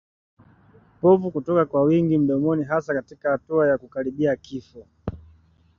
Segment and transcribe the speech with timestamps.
[1.01, 4.87] Povu kutoka kwa wingi mdomoni hasa katika hatua ya kukaribia kifo